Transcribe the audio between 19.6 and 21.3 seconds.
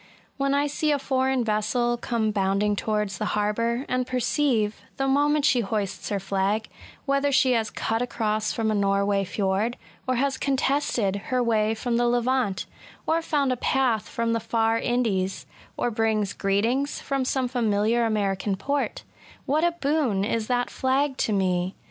a boon is that flag